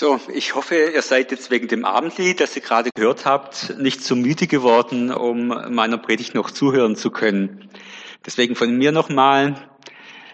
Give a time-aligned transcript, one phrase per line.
[0.00, 4.00] So, ich hoffe, ihr seid jetzt wegen dem Abendlied, das ihr gerade gehört habt, nicht
[4.00, 7.68] zu müde geworden, um meiner Predigt noch zuhören zu können.
[8.24, 9.68] Deswegen von mir nochmal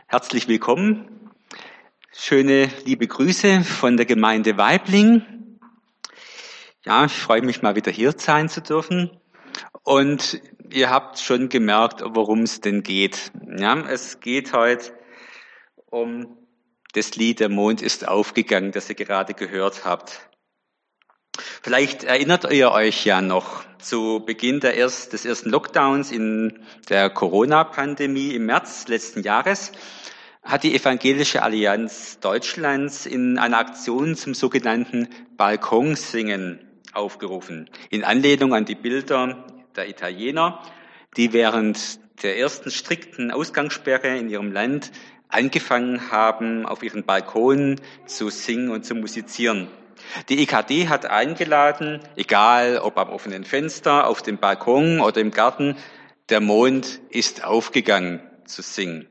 [0.07, 1.31] herzlich willkommen.
[2.13, 5.23] Schöne liebe Grüße von der Gemeinde Weibling.
[6.85, 9.19] Ja, ich freue mich mal wieder hier sein zu dürfen.
[9.83, 13.33] Und ihr habt schon gemerkt, worum es denn geht.
[13.57, 14.93] Ja, es geht heute
[15.87, 16.44] um
[16.95, 20.21] das Lied Der Mond ist aufgegangen, das ihr gerade gehört habt.
[21.63, 28.35] Vielleicht erinnert ihr euch ja noch zu Beginn erst, des ersten Lockdowns in der Corona-Pandemie
[28.35, 29.73] im März letzten Jahres
[30.45, 36.61] hat die Evangelische Allianz Deutschlands in einer Aktion zum sogenannten Balkonsingen
[36.93, 40.63] aufgerufen, in Anlehnung an die Bilder der Italiener,
[41.17, 44.93] die während der ersten strikten Ausgangssperre in ihrem Land
[45.35, 49.69] angefangen haben, auf ihren Balkonen zu singen und zu musizieren.
[50.29, 55.77] Die EKD hat eingeladen, egal ob am offenen Fenster, auf dem Balkon oder im Garten,
[56.29, 59.09] der Mond ist aufgegangen zu singen.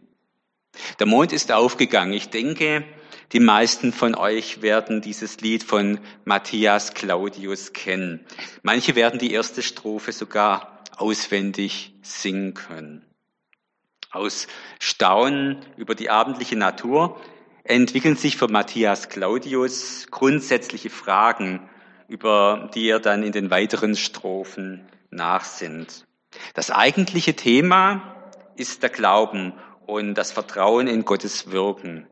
[1.00, 2.14] Der Mond ist aufgegangen.
[2.14, 2.84] Ich denke,
[3.32, 8.26] die meisten von euch werden dieses Lied von Matthias Claudius kennen.
[8.62, 13.06] Manche werden die erste Strophe sogar auswendig singen können.
[14.14, 14.46] Aus
[14.80, 17.20] Staunen über die abendliche Natur
[17.64, 21.68] entwickeln sich für Matthias Claudius grundsätzliche Fragen,
[22.08, 26.06] über die er dann in den weiteren Strophen nachsinnt.
[26.54, 29.54] Das eigentliche Thema ist der Glauben
[29.88, 32.06] und das Vertrauen in Gottes Wirken,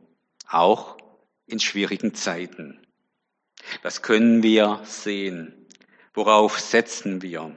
[0.49, 0.97] auch
[1.45, 2.81] in schwierigen Zeiten.
[3.83, 5.67] Was können wir sehen?
[6.15, 7.55] Worauf setzen wir?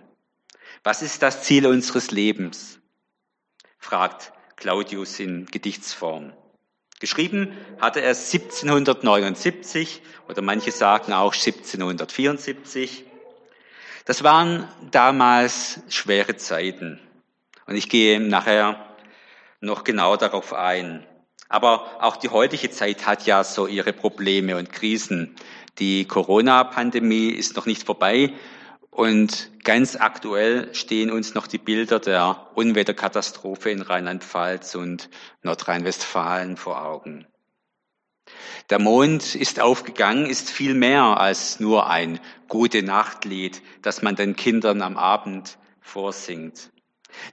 [0.82, 2.78] Was ist das Ziel unseres Lebens?
[3.84, 6.32] Fragt Claudius in Gedichtsform.
[7.00, 13.04] Geschrieben hatte er 1779 oder manche sagen auch 1774.
[14.06, 16.98] Das waren damals schwere Zeiten.
[17.66, 18.96] Und ich gehe nachher
[19.60, 21.06] noch genau darauf ein.
[21.50, 25.36] Aber auch die heutige Zeit hat ja so ihre Probleme und Krisen.
[25.78, 28.32] Die Corona-Pandemie ist noch nicht vorbei
[28.94, 35.10] und ganz aktuell stehen uns noch die Bilder der Unwetterkatastrophe in Rheinland-Pfalz und
[35.42, 37.26] Nordrhein-Westfalen vor Augen.
[38.70, 44.36] Der Mond ist aufgegangen, ist viel mehr als nur ein gute Nachtlied, das man den
[44.36, 46.70] Kindern am Abend vorsingt.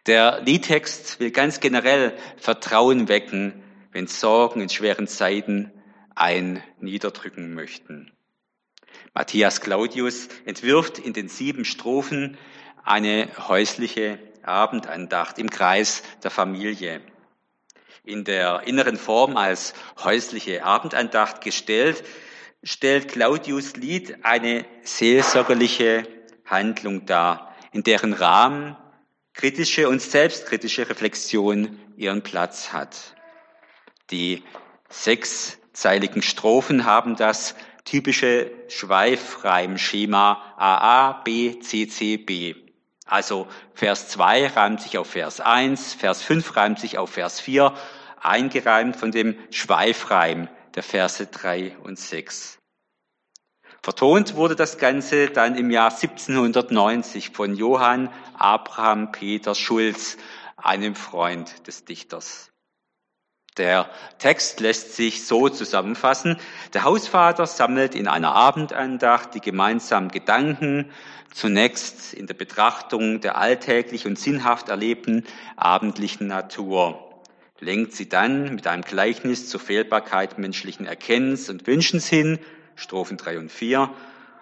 [0.07, 5.71] Der Liedtext will ganz generell Vertrauen wecken, wenn Sorgen in schweren Zeiten
[6.15, 8.11] ein niederdrücken möchten.
[9.13, 12.37] Matthias Claudius entwirft in den sieben Strophen
[12.83, 17.01] eine häusliche Abendandacht im Kreis der Familie.
[18.03, 19.73] In der inneren Form als
[20.03, 22.03] häusliche Abendandacht gestellt,
[22.63, 26.07] stellt Claudius Lied eine seelsorgerliche
[26.45, 28.77] Handlung dar, in deren Rahmen
[29.33, 33.15] kritische und selbstkritische Reflexion ihren Platz hat.
[34.09, 34.43] Die
[34.89, 37.55] sechszeiligen Strophen haben das
[37.91, 42.55] typische Schweifreimschema AA, B, C, C, B.
[43.05, 47.73] Also Vers 2 reimt sich auf Vers 1, Vers 5 reimt sich auf Vers 4,
[48.21, 52.59] eingereimt von dem Schweifreim der Verse 3 und 6.
[53.83, 60.15] Vertont wurde das Ganze dann im Jahr 1790 von Johann Abraham Peter Schulz,
[60.55, 62.50] einem Freund des Dichters.
[63.57, 66.37] Der Text lässt sich so zusammenfassen.
[66.73, 70.89] Der Hausvater sammelt in einer Abendandacht die gemeinsamen Gedanken,
[71.33, 75.25] zunächst in der Betrachtung der alltäglich und sinnhaft erlebten
[75.57, 77.11] abendlichen Natur,
[77.59, 82.39] lenkt sie dann mit einem Gleichnis zur Fehlbarkeit menschlichen Erkennens und Wünschens hin,
[82.75, 83.89] Strophen drei und vier,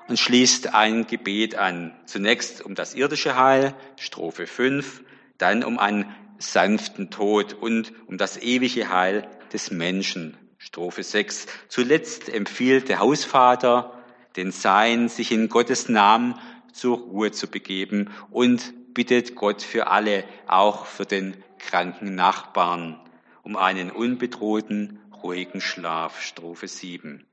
[0.08, 1.94] und schließt ein Gebet an.
[2.06, 5.02] Zunächst um das irdische Heil, Strophe fünf,
[5.38, 10.38] dann um ein sanften Tod und um das ewige Heil des Menschen.
[10.58, 11.48] Strophe 6.
[11.68, 13.94] Zuletzt empfiehlt der Hausvater
[14.36, 16.36] den Sein, sich in Gottes Namen
[16.74, 23.00] zur Ruhe zu begeben und bittet Gott für alle, auch für den kranken Nachbarn,
[23.44, 26.22] um einen unbedrohten, ruhigen Schlaf.
[26.22, 27.26] Strophe 7.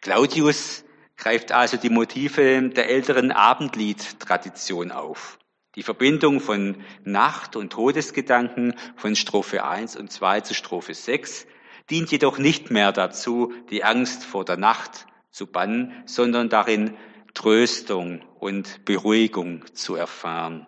[0.00, 0.84] Claudius
[1.16, 5.38] greift also die Motive der älteren Abendliedtradition auf.
[5.74, 11.46] Die Verbindung von Nacht- und Todesgedanken von Strophe 1 und 2 zu Strophe 6
[11.88, 16.96] dient jedoch nicht mehr dazu, die Angst vor der Nacht zu bannen, sondern darin
[17.32, 20.66] Tröstung und Beruhigung zu erfahren.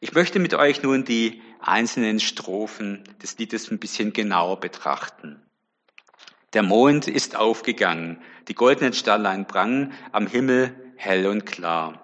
[0.00, 5.40] Ich möchte mit euch nun die einzelnen Strophen des Liedes ein bisschen genauer betrachten.
[6.52, 12.03] Der Mond ist aufgegangen, die goldenen Sternlein prangen am Himmel hell und klar.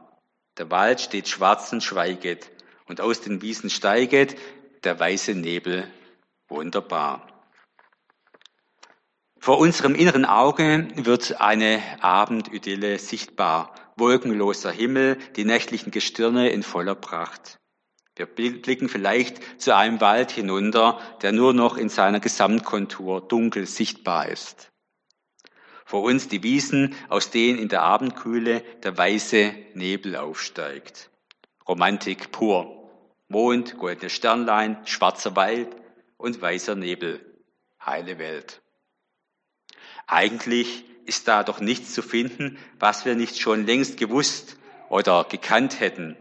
[0.58, 2.50] Der Wald steht schwarz und schweiget,
[2.86, 4.36] und aus den Wiesen steiget
[4.84, 5.90] der weiße Nebel
[6.48, 7.26] wunderbar.
[9.38, 13.74] Vor unserem inneren Auge wird eine Abendidylle sichtbar.
[13.96, 17.58] Wolkenloser Himmel, die nächtlichen Gestirne in voller Pracht.
[18.16, 24.28] Wir blicken vielleicht zu einem Wald hinunter, der nur noch in seiner Gesamtkontur dunkel sichtbar
[24.28, 24.69] ist.
[25.90, 31.10] Vor uns die Wiesen, aus denen in der Abendkühle der weiße Nebel aufsteigt.
[31.66, 32.88] Romantik pur.
[33.26, 35.66] Mond, goldene Sternlein, schwarzer Wald
[36.16, 37.18] und weißer Nebel.
[37.84, 38.62] Heile Welt.
[40.06, 44.58] Eigentlich ist da doch nichts zu finden, was wir nicht schon längst gewusst
[44.90, 46.16] oder gekannt hätten.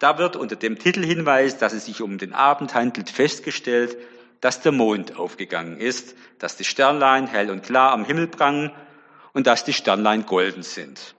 [0.00, 3.96] Da wird unter dem Titelhinweis, dass es sich um den Abend handelt, festgestellt,
[4.40, 8.72] dass der Mond aufgegangen ist, dass die Sternlein hell und klar am Himmel prangen
[9.38, 11.14] und dass die Sternlein golden sind.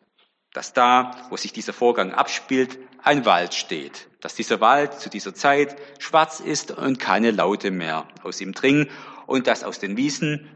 [0.52, 4.10] Dass da, wo sich dieser Vorgang abspielt, ein Wald steht.
[4.20, 8.90] Dass dieser Wald zu dieser Zeit schwarz ist und keine Laute mehr aus ihm dringen
[9.26, 10.50] und dass aus den Wiesen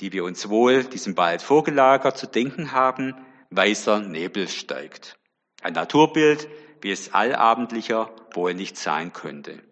[0.00, 3.14] die wir uns wohl diesem bald vorgelagert zu denken haben,
[3.50, 5.18] weißer Nebel steigt.
[5.62, 6.48] Ein Naturbild,
[6.80, 9.62] wie es allabendlicher wohl nicht sein könnte.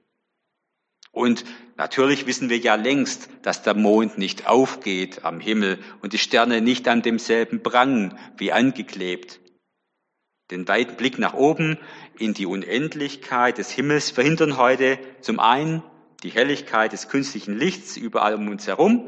[1.12, 1.44] Und
[1.76, 6.60] natürlich wissen wir ja längst, dass der Mond nicht aufgeht am Himmel und die Sterne
[6.62, 9.40] nicht an demselben prangen wie angeklebt.
[10.50, 11.78] Den weiten Blick nach oben
[12.18, 15.82] in die Unendlichkeit des Himmels verhindern heute zum einen
[16.22, 19.06] die Helligkeit des künstlichen Lichts überall um uns herum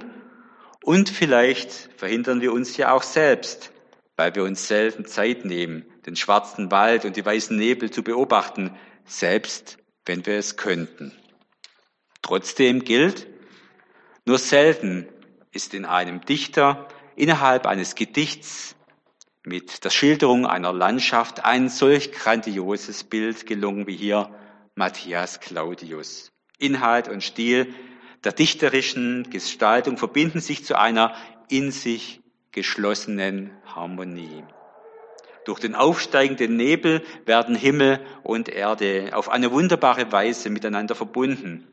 [0.84, 3.72] und vielleicht verhindern wir uns ja auch selbst,
[4.16, 8.76] weil wir uns selten Zeit nehmen, den schwarzen Wald und die weißen Nebel zu beobachten,
[9.06, 11.12] selbst wenn wir es könnten.
[12.24, 13.26] Trotzdem gilt,
[14.24, 15.06] nur selten
[15.52, 18.76] ist in einem Dichter innerhalb eines Gedichts
[19.44, 24.30] mit der Schilderung einer Landschaft ein solch grandioses Bild gelungen wie hier
[24.74, 26.32] Matthias Claudius.
[26.58, 27.74] Inhalt und Stil
[28.24, 31.14] der dichterischen Gestaltung verbinden sich zu einer
[31.50, 32.22] in sich
[32.52, 34.44] geschlossenen Harmonie.
[35.44, 41.68] Durch den aufsteigenden Nebel werden Himmel und Erde auf eine wunderbare Weise miteinander verbunden.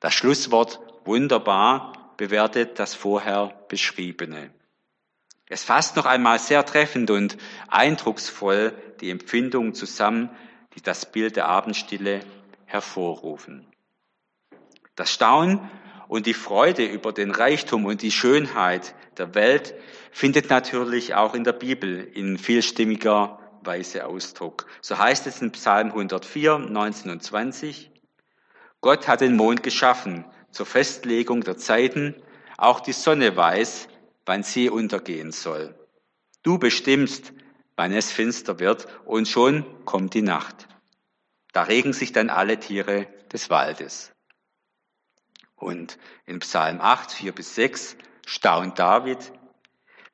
[0.00, 4.50] Das Schlusswort wunderbar bewertet das vorher beschriebene.
[5.48, 7.38] Es fasst noch einmal sehr treffend und
[7.68, 10.30] eindrucksvoll die Empfindungen zusammen,
[10.74, 12.20] die das Bild der Abendstille
[12.66, 13.66] hervorrufen.
[14.94, 15.70] Das Staunen
[16.08, 19.74] und die Freude über den Reichtum und die Schönheit der Welt
[20.10, 24.66] findet natürlich auch in der Bibel in vielstimmiger Weise Ausdruck.
[24.80, 27.90] So heißt es in Psalm 104, 19 und 20.
[28.80, 32.14] Gott hat den Mond geschaffen zur Festlegung der Zeiten.
[32.56, 33.88] Auch die Sonne weiß,
[34.24, 35.74] wann sie untergehen soll.
[36.42, 37.32] Du bestimmst,
[37.76, 40.68] wann es finster wird und schon kommt die Nacht.
[41.52, 44.12] Da regen sich dann alle Tiere des Waldes.
[45.56, 47.96] Und in Psalm 8, 4 bis 6
[48.26, 49.32] staunt David,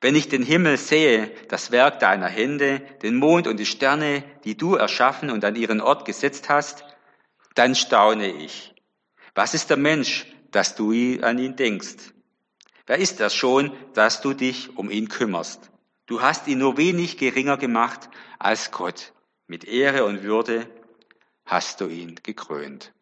[0.01, 4.55] wenn ich den Himmel sehe, das Werk deiner Hände, den Mond und die Sterne, die
[4.55, 6.83] du erschaffen und an ihren Ort gesetzt hast,
[7.55, 8.75] dann staune ich.
[9.33, 10.91] Was ist der Mensch, dass du
[11.21, 12.13] an ihn denkst?
[12.85, 15.71] Wer ist er schon, dass du dich um ihn kümmerst?
[16.05, 19.13] Du hast ihn nur wenig geringer gemacht als Gott.
[19.47, 20.67] Mit Ehre und Würde
[21.45, 22.93] hast du ihn gekrönt.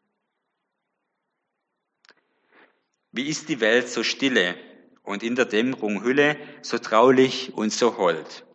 [3.12, 4.56] Wie ist die Welt so stille
[5.04, 8.46] und in der Dämmerung Hülle, so traulich und so hold?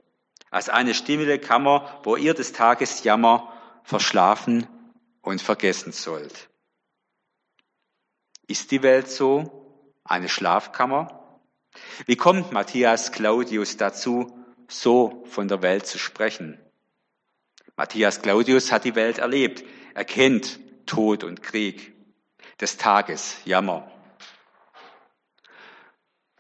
[0.51, 3.53] Als eine stille Kammer, wo ihr des Tages Jammer
[3.85, 4.67] verschlafen
[5.29, 6.49] und vergessen sollt.
[8.47, 9.93] Ist die Welt so?
[10.03, 11.41] Eine Schlafkammer?
[12.07, 16.59] Wie kommt Matthias Claudius dazu, so von der Welt zu sprechen?
[17.77, 19.65] Matthias Claudius hat die Welt erlebt.
[19.93, 21.93] Er kennt Tod und Krieg,
[22.59, 23.93] des Tages Jammer.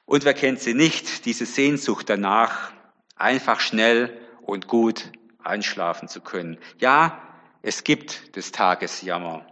[0.07, 2.73] Und wer kennt sie nicht, diese Sehnsucht danach,
[3.16, 5.12] einfach schnell und gut
[5.45, 6.59] einschlafen zu können.
[6.78, 7.27] Ja,
[7.62, 9.46] es gibt des Tages Jammer.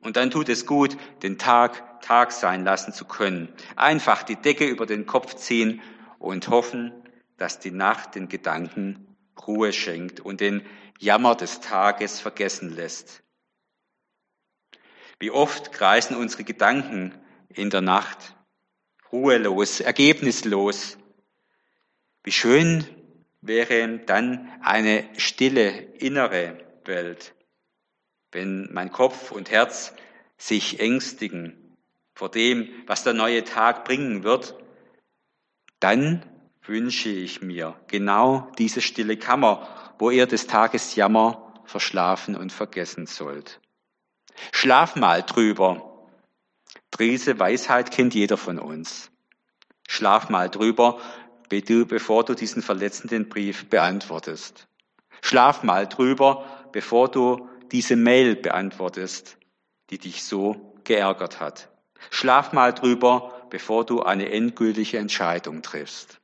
[0.00, 3.52] Und dann tut es gut, den Tag Tag sein lassen zu können.
[3.76, 5.82] Einfach die Decke über den Kopf ziehen
[6.18, 6.92] und hoffen,
[7.36, 9.16] dass die Nacht den Gedanken
[9.46, 10.64] Ruhe schenkt und den
[10.98, 13.22] Jammer des Tages vergessen lässt.
[15.20, 17.14] Wie oft kreisen unsere Gedanken
[17.48, 18.36] in der Nacht
[19.10, 20.98] ruhelos, ergebnislos.
[22.22, 22.84] Wie schön
[23.40, 27.34] wäre dann eine stille innere Welt,
[28.32, 29.94] wenn mein Kopf und Herz
[30.36, 31.76] sich ängstigen
[32.14, 34.56] vor dem, was der neue Tag bringen wird,
[35.80, 36.24] Dann
[36.62, 43.06] wünsche ich mir genau diese stille Kammer, wo ihr des Tages Jammer verschlafen und vergessen
[43.06, 43.60] sollt.
[44.52, 46.08] Schlaf mal drüber.
[46.98, 49.10] Diese Weisheit kennt jeder von uns.
[49.88, 51.00] Schlaf mal drüber,
[51.48, 54.66] bevor du diesen verletzenden Brief beantwortest.
[55.22, 59.38] Schlaf mal drüber, bevor du diese Mail beantwortest,
[59.90, 61.68] die dich so geärgert hat.
[62.10, 66.20] Schlaf mal drüber, bevor du eine endgültige Entscheidung triffst.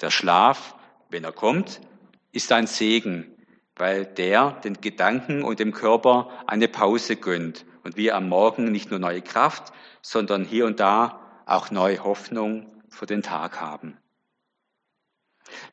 [0.00, 0.74] Der Schlaf,
[1.10, 1.80] wenn er kommt,
[2.32, 3.36] ist ein Segen,
[3.76, 8.90] weil der den Gedanken und dem Körper eine Pause gönnt und wir am Morgen nicht
[8.90, 9.72] nur neue Kraft,
[10.02, 13.96] sondern hier und da auch neue Hoffnung für den Tag haben.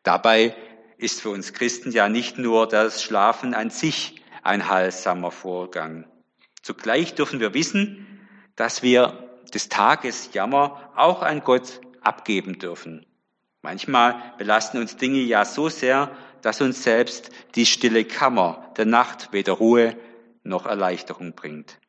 [0.03, 0.55] Dabei
[0.97, 6.05] ist für uns Christen ja nicht nur das Schlafen an sich ein heilsamer Vorgang.
[6.61, 13.05] Zugleich dürfen wir wissen, dass wir des Tages Jammer auch an Gott abgeben dürfen.
[13.61, 19.31] Manchmal belasten uns Dinge ja so sehr, dass uns selbst die stille Kammer der Nacht
[19.31, 19.95] weder Ruhe
[20.43, 21.79] noch Erleichterung bringt.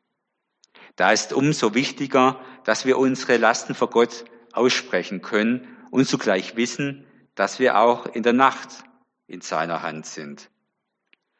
[0.96, 7.04] Da ist umso wichtiger, dass wir unsere Lasten vor Gott aussprechen können und zugleich wissen,
[7.34, 8.84] dass wir auch in der Nacht
[9.26, 10.50] in seiner Hand sind.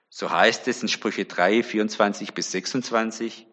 [0.09, 3.47] So heißt es in Sprüche 3, 24 bis 26.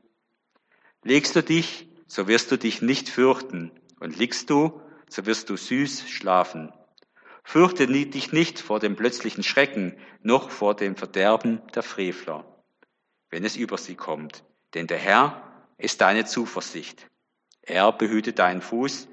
[1.04, 5.58] Legst du dich, so wirst du dich nicht fürchten, und liegst du, so wirst du
[5.58, 6.74] süß schlafen.
[7.44, 12.46] Fürchte dich nicht vor dem plötzlichen Schrecken, noch vor dem Verderben der Frevler,
[13.30, 14.44] wenn es über sie kommt.
[14.74, 17.08] Denn der Herr ist deine Zuversicht.
[17.62, 19.08] Er behütet deinen Fuß,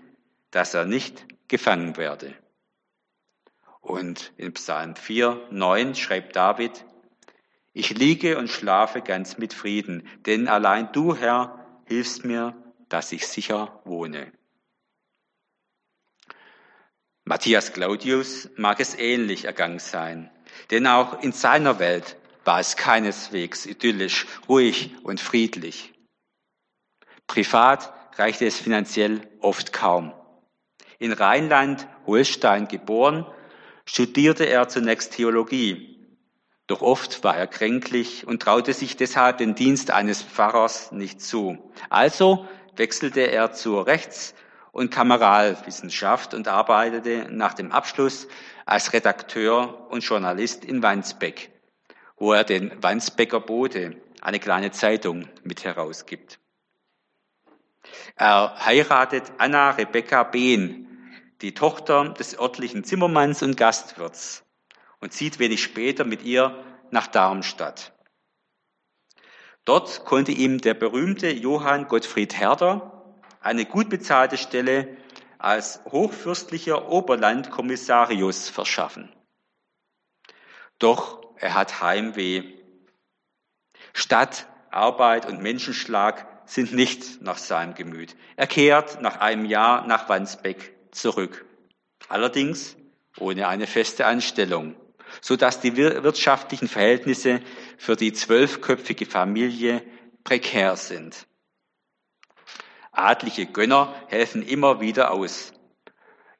[0.51, 2.35] dass er nicht gefangen werde.
[3.88, 6.85] Und in Psalm 4, 9 schreibt David,
[7.73, 12.54] ich liege und schlafe ganz mit Frieden, denn allein du, Herr, hilfst mir,
[12.90, 14.30] dass ich sicher wohne.
[17.25, 20.30] Matthias Claudius mag es ähnlich ergangen sein,
[20.71, 25.95] denn auch in seiner Welt war es keineswegs idyllisch, ruhig und friedlich.
[27.26, 30.12] Privat reichte es finanziell oft kaum.
[30.99, 33.25] In Rheinland-Holstein geboren,
[33.88, 35.97] studierte er zunächst Theologie.
[36.66, 41.73] Doch oft war er kränklich und traute sich deshalb den Dienst eines Pfarrers nicht zu.
[41.88, 44.35] Also wechselte er zur Rechts-
[44.73, 48.28] und Kameralwissenschaft und arbeitete nach dem Abschluss
[48.66, 51.50] als Redakteur und Journalist in Wandsbeck,
[52.18, 56.38] wo er den Wandsbecker Bote, eine kleine Zeitung, mit herausgibt.
[58.16, 60.88] Er heiratet Anna Rebecca Behn,
[61.40, 64.45] die Tochter des örtlichen Zimmermanns und Gastwirts,
[65.00, 67.92] und zieht wenig später mit ihr nach Darmstadt.
[69.64, 74.97] Dort konnte ihm der berühmte Johann Gottfried Herder eine gut bezahlte Stelle
[75.38, 79.12] als hochfürstlicher Oberlandkommissarius verschaffen.
[80.78, 82.45] Doch er hat Heimweh.
[83.92, 88.16] Stadt, Arbeit und Menschenschlag sind nicht nach seinem Gemüt.
[88.37, 91.45] Er kehrt nach einem Jahr nach Wandsbeck zurück.
[92.09, 92.76] Allerdings
[93.18, 94.76] ohne eine feste Anstellung,
[95.21, 97.40] so dass die wirtschaftlichen Verhältnisse
[97.76, 99.83] für die zwölfköpfige Familie
[100.25, 101.26] prekär sind.
[102.92, 105.52] Adlige Gönner helfen immer wieder aus.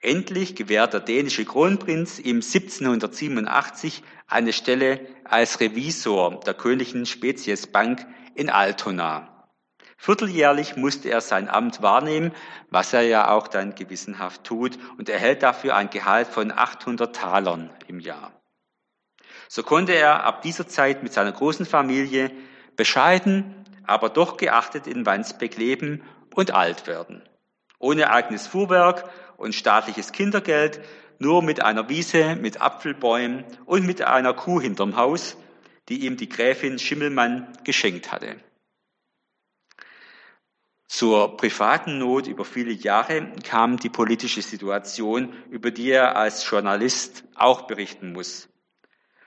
[0.01, 8.51] Endlich gewährt der dänische Kronprinz ihm 1787 eine Stelle als Revisor der Königlichen Speziesbank in
[8.51, 9.38] Altona.
[10.01, 12.33] Vierteljährlich musste er sein Amt wahrnehmen,
[12.71, 17.69] was er ja auch dann gewissenhaft tut, und erhält dafür ein Gehalt von 800 Talern
[17.89, 18.33] im Jahr.
[19.49, 22.31] So konnte er ab dieser Zeit mit seiner großen Familie
[22.77, 26.03] bescheiden, aber doch geachtet in Wandsbeck leben
[26.35, 27.23] und alt werden.
[27.81, 29.05] Ohne eigenes Fuhrwerk
[29.37, 30.81] und staatliches Kindergeld,
[31.19, 35.37] nur mit einer Wiese mit Apfelbäumen und mit einer Kuh hinterm Haus,
[35.89, 38.37] die ihm die Gräfin Schimmelmann geschenkt hatte.
[40.89, 47.25] Zur privaten Not über viele Jahre kam die politische Situation, über die er als Journalist
[47.35, 48.49] auch berichten muss.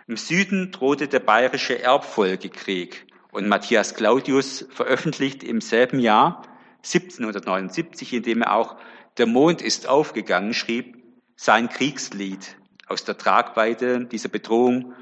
[0.07, 8.23] Im Süden drohte der bayerische Erbfolgekrieg und Matthias Claudius veröffentlicht im selben Jahr 1779, in
[8.23, 8.77] dem er auch
[9.17, 10.97] Der Mond ist aufgegangen schrieb,
[11.35, 14.93] sein Kriegslied aus der Tragweite dieser Bedrohung,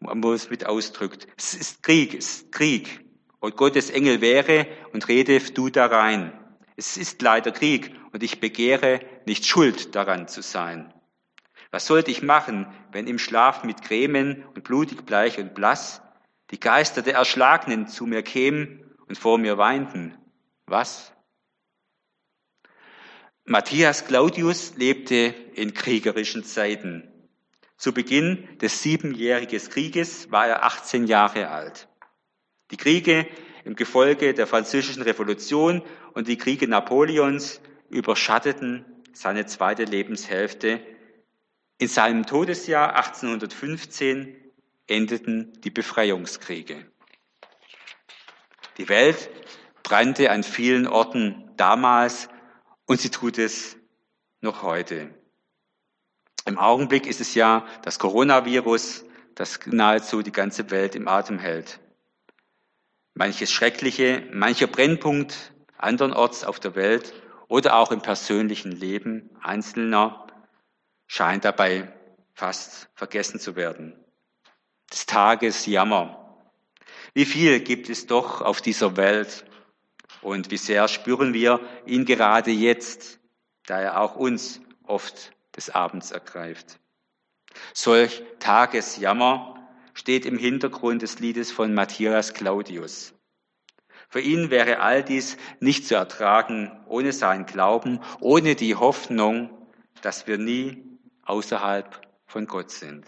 [0.00, 1.26] wo es mit ausdrückt.
[1.38, 3.01] Es ist Krieg, es ist Krieg.
[3.42, 6.32] Und Gottes Engel wäre und rede du da rein.
[6.76, 10.94] Es ist leider Krieg und ich begehre, nicht schuld daran zu sein.
[11.72, 16.02] Was sollte ich machen, wenn im Schlaf mit Grämen und blutig bleich und blass
[16.52, 20.16] die Geister der Erschlagenen zu mir kämen und vor mir weinten?
[20.66, 21.12] Was?
[23.44, 27.10] Matthias Claudius lebte in kriegerischen Zeiten.
[27.76, 31.88] Zu Beginn des siebenjährigen Krieges war er 18 Jahre alt.
[32.72, 33.28] Die Kriege
[33.64, 35.82] im Gefolge der französischen Revolution
[36.14, 37.60] und die Kriege Napoleons
[37.90, 40.80] überschatteten seine zweite Lebenshälfte.
[41.78, 44.34] In seinem Todesjahr 1815
[44.86, 46.90] endeten die Befreiungskriege.
[48.78, 49.28] Die Welt
[49.82, 52.30] brannte an vielen Orten damals
[52.86, 53.76] und sie tut es
[54.40, 55.14] noch heute.
[56.46, 61.81] Im Augenblick ist es ja das Coronavirus, das nahezu die ganze Welt im Atem hält.
[63.14, 67.12] Manches Schreckliche, mancher Brennpunkt andernorts auf der Welt
[67.48, 70.26] oder auch im persönlichen Leben Einzelner
[71.06, 71.92] scheint dabei
[72.32, 74.02] fast vergessen zu werden.
[74.90, 76.38] Des Tages Jammer.
[77.12, 79.44] Wie viel gibt es doch auf dieser Welt
[80.22, 83.20] und wie sehr spüren wir ihn gerade jetzt,
[83.66, 86.78] da er auch uns oft des Abends ergreift.
[87.74, 89.61] Solch Tagesjammer
[89.94, 93.14] steht im Hintergrund des Liedes von Matthias Claudius.
[94.08, 99.50] Für ihn wäre all dies nicht zu ertragen ohne seinen Glauben, ohne die Hoffnung,
[100.02, 100.84] dass wir nie
[101.22, 103.06] außerhalb von Gott sind.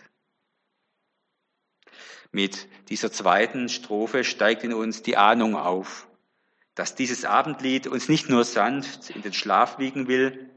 [2.33, 6.09] Mit dieser zweiten Strophe steigt in uns die Ahnung auf,
[6.75, 10.51] dass dieses Abendlied uns nicht nur sanft in den Schlaf wiegen will,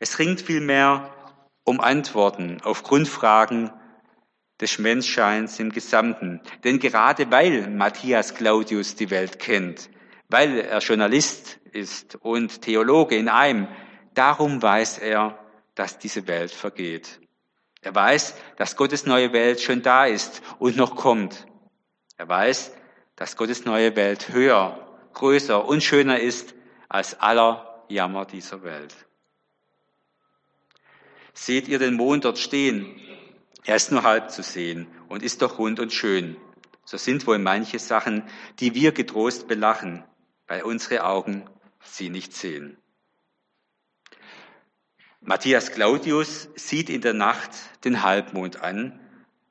[0.00, 1.14] es ringt vielmehr
[1.64, 3.70] um Antworten auf Grundfragen
[4.60, 6.40] des Menschseins im Gesamten.
[6.64, 9.90] Denn gerade weil Matthias Claudius die Welt kennt,
[10.28, 13.68] weil er Journalist ist und Theologe in einem,
[14.14, 15.38] darum weiß er,
[15.74, 17.20] dass diese Welt vergeht.
[17.80, 21.46] Er weiß, dass Gottes neue Welt schon da ist und noch kommt.
[22.16, 22.72] Er weiß,
[23.16, 24.78] dass Gottes neue Welt höher,
[25.14, 26.54] größer und schöner ist
[26.88, 28.94] als aller Jammer dieser Welt.
[31.34, 32.94] Seht ihr den Mond dort stehen?
[33.64, 36.36] Er ist nur halb zu sehen und ist doch rund und schön.
[36.84, 38.24] So sind wohl manche Sachen,
[38.58, 40.04] die wir getrost belachen,
[40.48, 41.48] weil unsere Augen
[41.84, 42.76] sie nicht sehen.
[45.20, 47.52] Matthias Claudius sieht in der Nacht
[47.84, 48.98] den Halbmond an,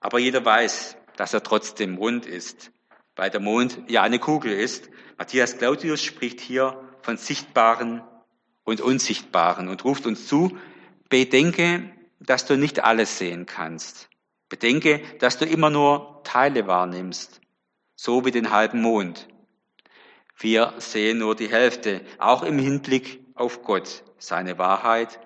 [0.02, 2.72] aber jeder weiß, dass er trotzdem rund ist,
[3.16, 4.90] weil der Mond ja eine Kugel ist.
[5.18, 8.02] Matthias Claudius spricht hier von Sichtbaren
[8.66, 10.58] und Unsichtbaren und ruft uns zu,
[11.08, 11.90] Bedenke,
[12.22, 14.10] dass du nicht alles sehen kannst.
[14.50, 17.42] Bedenke, dass du immer nur Teile wahrnimmst,
[17.96, 19.28] so wie den halben Mond.
[20.38, 25.20] Wir sehen nur die Hälfte, auch im Hinblick auf Gott, seine Wahrheit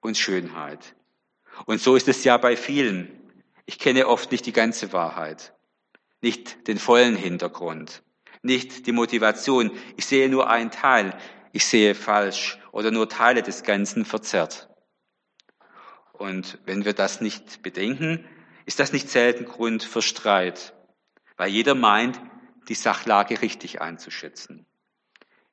[0.00, 0.94] und Schönheit.
[1.66, 3.10] Und so ist es ja bei vielen.
[3.66, 5.54] Ich kenne oft nicht die ganze Wahrheit,
[6.20, 8.02] nicht den vollen Hintergrund,
[8.42, 9.70] nicht die Motivation.
[9.96, 11.16] Ich sehe nur einen Teil,
[11.52, 14.68] ich sehe falsch oder nur Teile des Ganzen verzerrt.
[16.22, 18.24] Und wenn wir das nicht bedenken,
[18.64, 20.72] ist das nicht selten Grund für Streit,
[21.36, 22.20] weil jeder meint,
[22.68, 24.64] die Sachlage richtig einzuschätzen.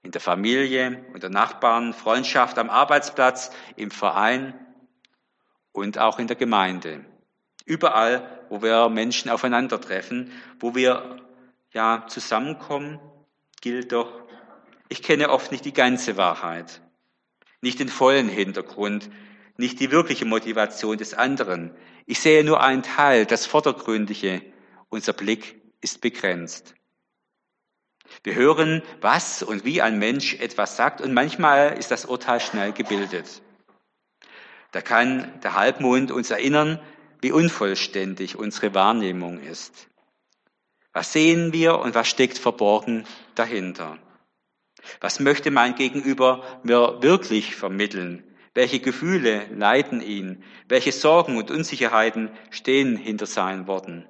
[0.04, 4.54] In der Familie, unter Nachbarn, Freundschaft am Arbeitsplatz, im Verein
[5.72, 7.04] und auch in der Gemeinde.
[7.66, 11.20] Überall, wo wir Menschen aufeinandertreffen, wo wir
[11.74, 13.00] ja zusammenkommen,
[13.62, 14.22] gilt doch,
[14.88, 16.80] ich kenne oft nicht die ganze Wahrheit,
[17.60, 19.10] nicht den vollen Hintergrund,
[19.60, 21.72] nicht die wirkliche Motivation des anderen.
[22.06, 24.42] Ich sehe nur einen Teil, das Vordergründige.
[24.88, 26.76] Unser Blick ist begrenzt.
[28.24, 32.72] Wir hören, was und wie ein Mensch etwas sagt und manchmal ist das Urteil schnell
[32.72, 33.42] gebildet.
[34.72, 36.80] Da kann der Halbmond uns erinnern,
[37.22, 39.90] wie unvollständig unsere Wahrnehmung ist.
[40.94, 44.00] Was sehen wir und was steckt verborgen dahinter?
[45.02, 48.24] Was möchte mein Gegenüber mir wirklich vermitteln?
[48.54, 50.44] Welche Gefühle leiten ihn?
[50.68, 54.08] Welche Sorgen und Unsicherheiten stehen hinter seinen Worten?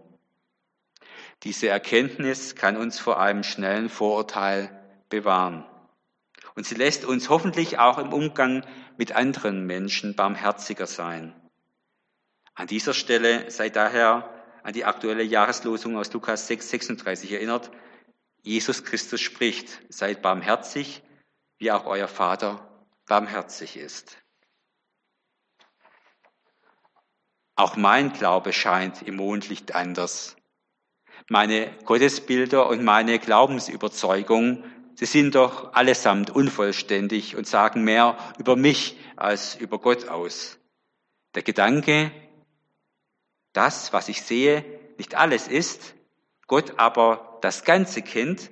[1.43, 4.71] Diese Erkenntnis kann uns vor einem schnellen Vorurteil
[5.09, 5.65] bewahren.
[6.55, 8.65] Und sie lässt uns hoffentlich auch im Umgang
[8.97, 11.33] mit anderen Menschen barmherziger sein.
[12.53, 14.29] An dieser Stelle sei daher
[14.63, 17.71] an die aktuelle Jahreslosung aus Lukas 6, 36 erinnert.
[18.41, 21.01] Jesus Christus spricht, seid barmherzig,
[21.57, 24.17] wie auch euer Vater barmherzig ist.
[27.59, 30.37] Auch mein Glaube scheint im Mondlicht anders.
[31.27, 34.63] Meine Gottesbilder und meine Glaubensüberzeugung,
[34.95, 40.57] sie sind doch allesamt unvollständig und sagen mehr über mich als über Gott aus.
[41.35, 42.13] Der Gedanke,
[43.51, 44.63] das, was ich sehe,
[44.97, 45.95] nicht alles ist,
[46.47, 48.51] Gott aber das Ganze kennt,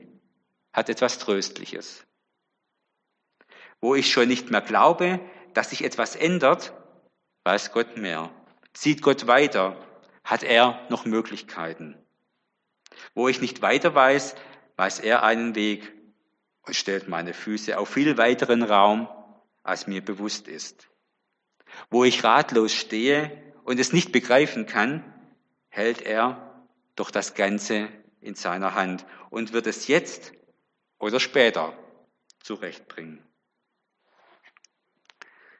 [0.73, 2.05] hat etwas Tröstliches.
[3.79, 5.21] Wo ich schon nicht mehr glaube,
[5.53, 6.73] dass sich etwas ändert,
[7.45, 8.36] weiß Gott mehr.
[8.79, 9.75] Sieht Gott weiter,
[10.23, 11.97] hat er noch Möglichkeiten.
[13.15, 14.35] Wo ich nicht weiter weiß,
[14.75, 15.91] weiß er einen Weg
[16.61, 19.09] und stellt meine Füße auf viel weiteren Raum,
[19.63, 20.89] als mir bewusst ist.
[21.89, 25.03] Wo ich ratlos stehe und es nicht begreifen kann,
[25.69, 26.63] hält er
[26.95, 27.89] doch das Ganze
[28.21, 30.33] in seiner Hand und wird es jetzt
[30.99, 31.73] oder später
[32.41, 33.25] zurechtbringen.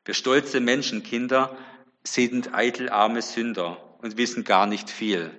[0.06, 1.58] Wir stolze Menschenkinder
[2.08, 5.32] sind eitel arme Sünder und wissen gar nicht viel.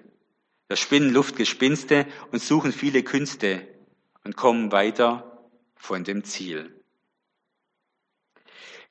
[0.69, 3.67] Wir spinnen Luftgespinste und suchen viele Künste
[4.25, 6.75] und kommen weiter von dem Ziel.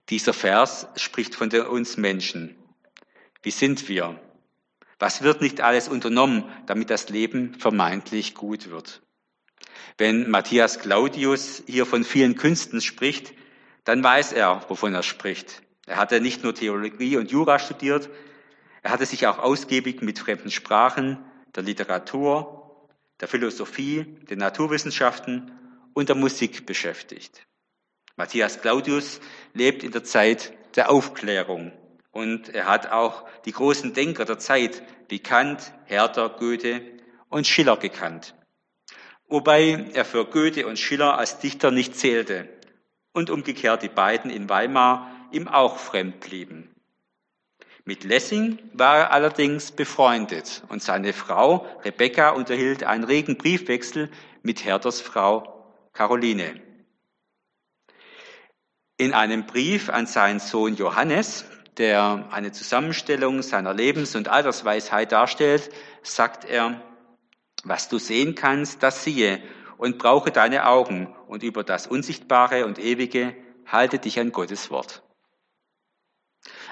[0.10, 2.56] Dieser Vers spricht von uns Menschen.
[3.44, 4.20] Wie sind wir?
[5.00, 9.04] Was wird nicht alles unternommen, damit das Leben vermeintlich gut wird?
[9.98, 13.34] Wenn Matthias Claudius hier von vielen Künsten spricht,
[13.84, 15.62] dann weiß er, wovon er spricht.
[15.88, 18.10] Er hatte nicht nur Theologie und Jura studiert,
[18.84, 21.18] er hatte sich auch ausgiebig mit fremden Sprachen,
[21.56, 22.88] der Literatur,
[23.20, 25.52] der Philosophie, den Naturwissenschaften
[25.94, 27.48] und der Musik beschäftigt.
[28.16, 29.20] Matthias Claudius
[29.54, 31.72] lebt in der Zeit der Aufklärung
[32.12, 36.82] und er hat auch die großen Denker der Zeit wie Kant, Herder, Goethe
[37.30, 38.36] und Schiller gekannt.
[39.28, 42.50] Wobei er für Goethe und Schiller als Dichter nicht zählte
[43.14, 46.74] und umgekehrt die beiden in Weimar ihm auch fremd blieben.
[47.86, 54.10] Mit Lessing war er allerdings befreundet und seine Frau Rebecca unterhielt einen regen Briefwechsel
[54.44, 56.62] mit Herders Frau Caroline.
[58.98, 61.46] In einem Brief an seinen Sohn Johannes,
[61.78, 65.70] der eine Zusammenstellung seiner Lebens- und Altersweisheit darstellt,
[66.02, 66.82] sagt er,
[67.64, 69.42] was du sehen kannst, das siehe
[69.78, 73.34] und brauche deine Augen und über das Unsichtbare und Ewige
[73.66, 75.04] halte dich an Gottes Wort.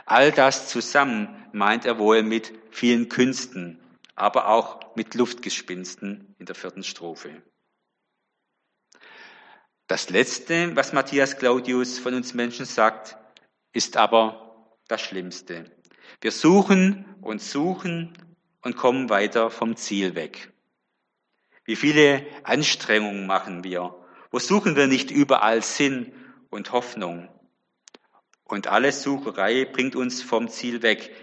[0.06, 3.80] All das zusammen meint er wohl mit vielen Künsten,
[4.16, 7.42] aber auch mit Luftgespinsten in der vierten Strophe.
[9.88, 13.18] Das Letzte, was Matthias Claudius von uns Menschen sagt,
[13.72, 15.72] ist aber das Schlimmste.
[16.22, 18.14] Wir suchen und suchen
[18.62, 20.52] und kommen weiter vom Ziel weg.
[21.66, 23.96] Wie viele Anstrengungen machen wir?
[24.32, 26.14] Wo suchen wir nicht überall Sinn
[26.50, 27.30] und Hoffnung?
[28.46, 31.14] Und alle Sucherei bringt uns vom Ziel weg.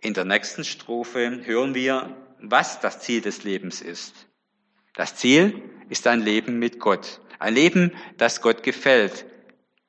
[0.00, 4.28] In der nächsten Strophe hören wir, was das Ziel des Lebens ist.
[4.94, 7.20] Das Ziel ist ein Leben mit Gott.
[7.40, 9.26] Ein Leben, das Gott gefällt,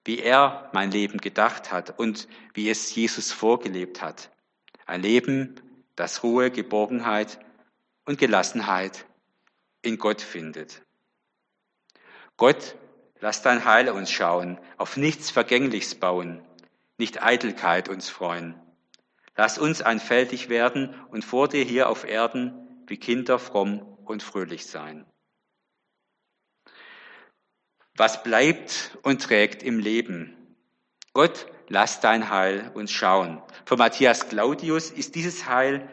[0.04, 4.32] wie er mein Leben gedacht hat und wie es Jesus vorgelebt hat.
[4.88, 5.56] Ein Leben,
[5.95, 7.39] das Ruhe, Geborgenheit
[8.06, 9.06] und Gelassenheit
[9.84, 10.82] in Gott findet.
[12.38, 12.76] Gott,
[13.20, 16.42] lass dein Heil uns schauen, auf nichts Vergängliches bauen,
[16.98, 18.60] nicht Eitelkeit uns freuen.
[19.36, 24.66] Lass uns einfältig werden und vor dir hier auf Erden wie Kinder fromm und fröhlich
[24.66, 25.06] sein.
[27.96, 30.56] Was bleibt und trägt im Leben?
[31.14, 33.42] Gott, lass dein Heil uns schauen.
[33.66, 35.88] Für Matthias Claudius ist dieses Heil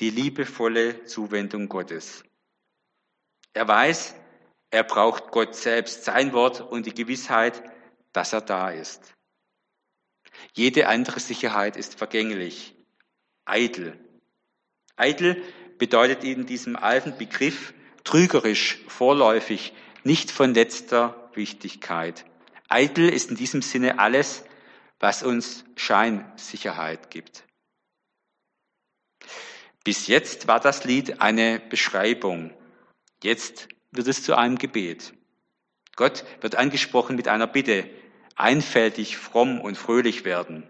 [0.00, 2.24] die liebevolle Zuwendung Gottes.
[3.54, 4.14] Er weiß,
[4.70, 7.62] er braucht Gott selbst, sein Wort und die Gewissheit,
[8.12, 9.14] dass er da ist.
[10.54, 12.74] Jede andere Sicherheit ist vergänglich,
[13.44, 13.98] eitel.
[14.96, 15.42] Eitel
[15.78, 17.74] bedeutet in diesem alten Begriff
[18.04, 19.72] trügerisch, vorläufig,
[20.04, 22.24] nicht von letzter Wichtigkeit.
[22.68, 24.44] Eitel ist in diesem Sinne alles,
[24.98, 27.44] was uns Scheinsicherheit gibt.
[29.84, 32.52] Bis jetzt war das Lied eine Beschreibung.
[33.22, 35.14] Jetzt wird es zu einem Gebet.
[35.96, 37.88] Gott wird angesprochen mit einer Bitte,
[38.34, 40.68] einfältig, fromm und fröhlich werden.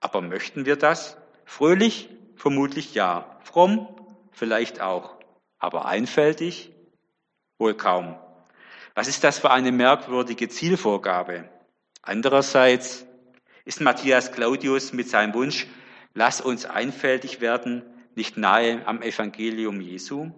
[0.00, 1.16] Aber möchten wir das?
[1.44, 2.10] Fröhlich?
[2.36, 3.38] Vermutlich ja.
[3.44, 3.88] Fromm?
[4.32, 5.16] Vielleicht auch.
[5.58, 6.72] Aber einfältig?
[7.58, 8.18] Wohl kaum.
[8.94, 11.48] Was ist das für eine merkwürdige Zielvorgabe?
[12.02, 13.06] Andererseits
[13.64, 15.66] ist Matthias Claudius mit seinem Wunsch,
[16.14, 17.82] lass uns einfältig werden,
[18.14, 20.32] nicht nahe am Evangelium Jesu?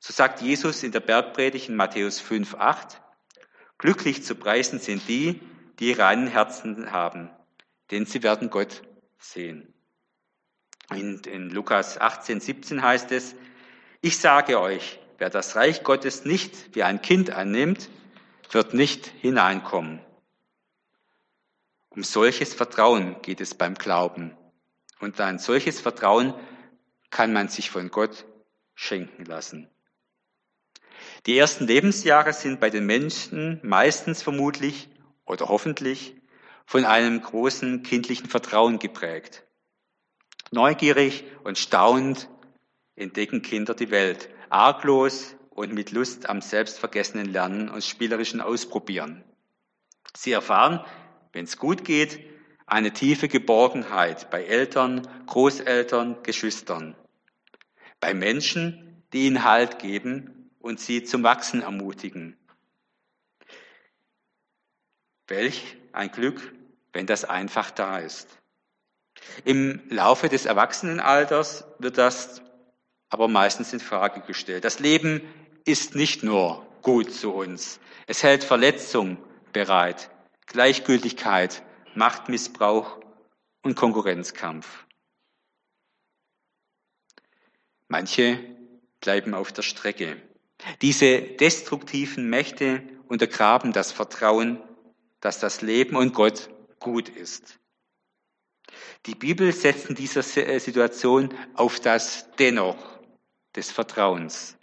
[0.00, 3.00] So sagt Jesus in der Bergpredigt in Matthäus 5, 8,
[3.78, 5.40] glücklich zu preisen sind die,
[5.78, 7.30] die reinen Herzen haben,
[7.90, 8.82] denn sie werden Gott
[9.18, 9.74] sehen.
[10.88, 13.34] Und in Lukas 18, 17 heißt es,
[14.00, 17.88] ich sage euch, Wer das Reich Gottes nicht wie ein Kind annimmt,
[18.50, 20.00] wird nicht hineinkommen.
[21.88, 24.36] Um solches Vertrauen geht es beim Glauben.
[25.00, 26.34] Und ein solches Vertrauen
[27.10, 28.26] kann man sich von Gott
[28.74, 29.70] schenken lassen.
[31.26, 34.88] Die ersten Lebensjahre sind bei den Menschen meistens vermutlich
[35.24, 36.14] oder hoffentlich
[36.66, 39.44] von einem großen kindlichen Vertrauen geprägt.
[40.52, 42.28] Neugierig und staunend
[42.94, 49.24] entdecken Kinder die Welt, arglos und mit Lust am selbstvergessenen Lernen und spielerischen Ausprobieren.
[50.16, 50.84] Sie erfahren,
[51.32, 52.20] wenn es gut geht,
[52.66, 56.94] eine tiefe Geborgenheit bei Eltern, Großeltern, Geschwistern,
[57.98, 60.36] bei Menschen, die ihnen Halt geben
[60.66, 62.36] und sie zum Wachsen ermutigen.
[65.28, 66.52] Welch ein Glück,
[66.92, 68.28] wenn das einfach da ist.
[69.44, 72.42] Im Laufe des Erwachsenenalters wird das
[73.08, 74.64] aber meistens in Frage gestellt.
[74.64, 75.22] Das Leben
[75.64, 77.80] ist nicht nur gut zu uns.
[78.06, 79.18] Es hält Verletzung
[79.52, 80.10] bereit,
[80.46, 81.62] Gleichgültigkeit,
[81.94, 83.00] Machtmissbrauch
[83.62, 84.84] und Konkurrenzkampf.
[87.88, 88.38] Manche
[89.00, 90.20] bleiben auf der Strecke.
[90.82, 94.60] Diese destruktiven Mächte untergraben das Vertrauen,
[95.20, 97.58] dass das Leben und Gott gut ist.
[99.06, 102.98] Die Bibel setzt in dieser Situation auf das Dennoch
[103.54, 104.56] des Vertrauens.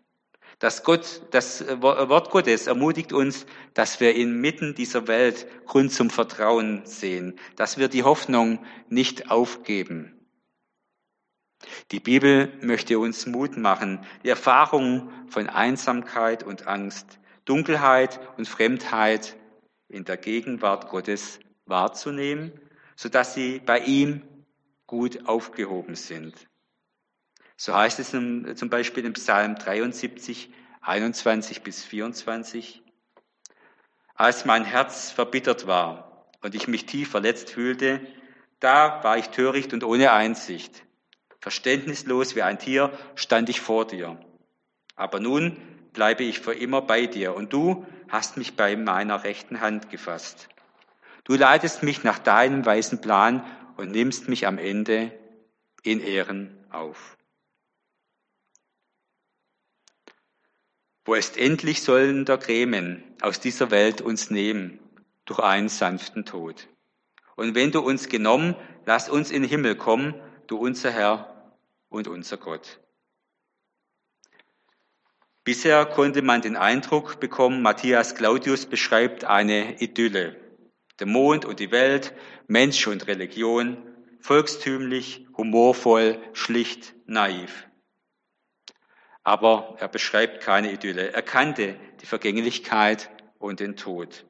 [0.59, 6.85] Das, Gott, das Wort Gottes ermutigt uns, dass wir inmitten dieser Welt Grund zum Vertrauen
[6.85, 10.22] sehen, dass wir die Hoffnung nicht aufgeben.
[11.91, 19.37] Die Bibel möchte uns Mut machen, die Erfahrung von Einsamkeit und Angst, Dunkelheit und Fremdheit
[19.87, 22.51] in der Gegenwart Gottes wahrzunehmen,
[22.95, 24.21] sodass sie bei ihm
[24.87, 26.35] gut aufgehoben sind.
[27.55, 32.83] So heißt es zum Beispiel im Psalm 73, 21 bis 24.
[34.15, 38.01] Als mein Herz verbittert war und ich mich tief verletzt fühlte,
[38.59, 40.83] da war ich töricht und ohne Einsicht.
[41.43, 44.17] Verständnislos wie ein Tier stand ich vor dir.
[44.95, 45.57] Aber nun
[45.91, 50.47] bleibe ich für immer bei dir und du hast mich bei meiner rechten Hand gefasst.
[51.25, 55.11] Du leitest mich nach deinem weisen Plan und nimmst mich am Ende
[55.81, 57.17] in Ehren auf.
[61.03, 64.79] Wo ist endlich sollen der Grämen aus dieser Welt uns nehmen
[65.25, 66.69] durch einen sanften Tod?
[67.35, 70.15] Und wenn du uns genommen, lass uns in den Himmel kommen,
[70.47, 71.32] du unser Herr
[71.93, 72.79] und unser Gott.
[75.43, 80.35] Bisher konnte man den Eindruck bekommen, Matthias Claudius beschreibt eine Idylle.
[80.99, 82.13] Der Mond und die Welt,
[82.47, 83.77] Mensch und Religion,
[84.19, 87.67] volkstümlich, humorvoll, schlicht, naiv
[89.23, 91.13] aber er beschreibt keine Idylle.
[91.13, 94.25] Er kannte die Vergänglichkeit und den Tod.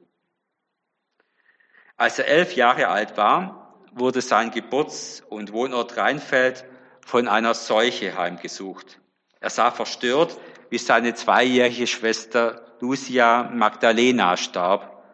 [1.96, 6.64] Als er elf Jahre alt war, wurde sein Geburts- und Wohnort Rheinfeld
[7.04, 9.00] von einer Seuche heimgesucht.
[9.40, 10.38] Er sah verstört,
[10.70, 15.04] wie seine zweijährige Schwester Lucia Magdalena starb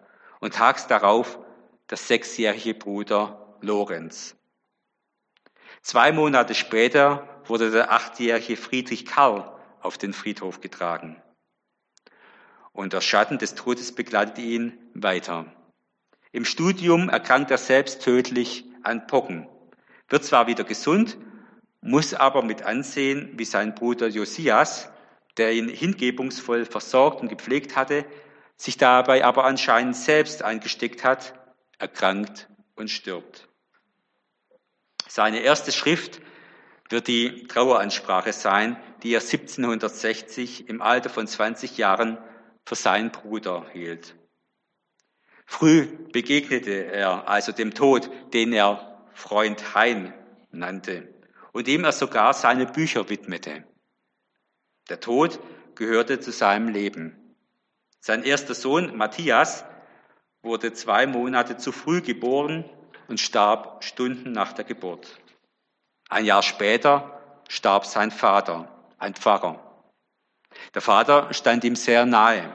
[0.41, 1.39] und tags darauf
[1.91, 4.37] der sechsjährige Bruder Lorenz.
[5.83, 9.51] Zwei Monate später wurde der achtjährige Friedrich Karl
[9.81, 11.21] auf den Friedhof getragen.
[12.73, 15.47] Und der Schatten des Todes begleitete ihn weiter.
[16.33, 19.49] Im Studium erkrankt er selbst tödlich an Pocken,
[20.09, 21.19] wird zwar wieder gesund,
[21.81, 24.91] muss aber mit ansehen, wie sein Bruder Josias,
[25.37, 28.05] der ihn hingebungsvoll versorgt und gepflegt hatte,
[28.57, 31.35] sich dabei aber anscheinend selbst eingesteckt hat,
[31.79, 33.49] erkrankt und stirbt.
[35.09, 36.21] Seine erste Schrift
[36.91, 42.19] wird die Traueransprache sein, die er 1760 im Alter von 20 Jahren
[42.67, 44.15] für seinen Bruder hielt.
[45.47, 50.13] Früh begegnete er also dem Tod, den er Freund Hein
[50.53, 51.09] nannte
[51.53, 53.65] und dem er sogar seine Bücher widmete.
[54.89, 55.41] Der Tod
[55.75, 57.37] gehörte zu seinem Leben.
[58.01, 59.65] Sein erster Sohn Matthias
[60.43, 62.65] wurde zwei Monate zu früh geboren
[63.09, 65.19] und starb Stunden nach der Geburt.
[66.09, 69.85] Ein Jahr später starb sein Vater, ein Pfarrer.
[70.75, 72.53] Der Vater stand ihm sehr nahe.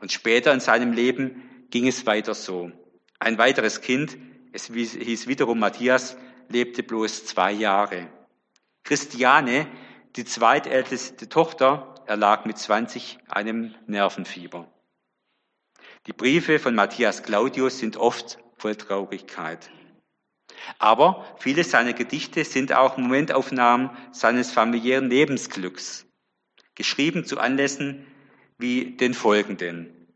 [0.00, 2.72] Und später in seinem Leben ging es weiter so.
[3.18, 4.16] Ein weiteres Kind,
[4.52, 6.16] es hieß wiederum Matthias,
[6.50, 8.08] lebte bloß zwei Jahre.
[8.84, 9.66] Christiane,
[10.16, 14.68] die zweitälteste Tochter, erlag mit 20 einem Nervenfieber.
[16.06, 19.70] Die Briefe von Matthias Claudius sind oft voll Traurigkeit.
[20.78, 26.06] Aber viele seiner Gedichte sind auch Momentaufnahmen seines familiären Lebensglücks,
[26.74, 28.06] geschrieben zu Anlässen
[28.58, 30.08] wie den folgenden.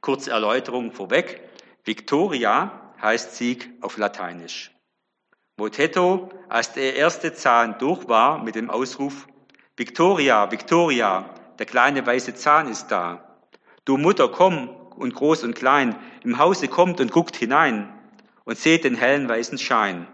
[0.00, 1.40] Kurze Erläuterung vorweg.
[1.84, 4.72] Victoria heißt Sieg auf Lateinisch.
[5.58, 9.26] Motetto, als der erste Zahn durch war mit dem Ausruf
[9.76, 13.40] Victoria, Victoria, der kleine weiße Zahn ist da.
[13.84, 17.92] Du Mutter, komm und groß und klein, im Hause kommt und guckt hinein
[18.44, 20.06] und seht den hellen weißen Schein.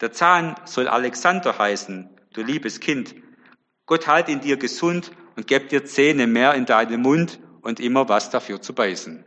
[0.00, 3.14] Der Zahn soll Alexander heißen, du liebes Kind.
[3.84, 8.08] Gott halt in dir gesund und gebt dir Zähne mehr in deinem Mund und immer
[8.08, 9.26] was dafür zu beißen.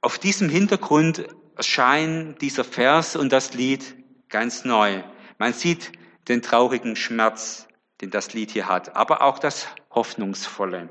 [0.00, 3.96] Auf diesem Hintergrund erscheinen dieser Vers und das Lied
[4.28, 5.02] ganz neu.
[5.38, 5.92] Man sieht
[6.28, 7.68] den traurigen Schmerz,
[8.00, 10.88] den das Lied hier hat, aber auch das Hoffnungsvolle.